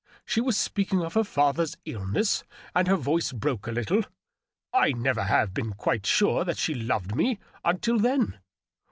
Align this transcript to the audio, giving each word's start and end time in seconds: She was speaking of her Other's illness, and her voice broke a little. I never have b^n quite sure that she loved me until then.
She 0.25 0.41
was 0.41 0.57
speaking 0.57 1.03
of 1.03 1.13
her 1.13 1.23
Other's 1.37 1.77
illness, 1.85 2.43
and 2.73 2.87
her 2.87 2.95
voice 2.95 3.31
broke 3.31 3.67
a 3.67 3.71
little. 3.71 4.01
I 4.73 4.93
never 4.93 5.21
have 5.25 5.51
b^n 5.53 5.77
quite 5.77 6.07
sure 6.07 6.43
that 6.43 6.57
she 6.57 6.73
loved 6.73 7.13
me 7.15 7.37
until 7.63 7.99
then. 7.99 8.39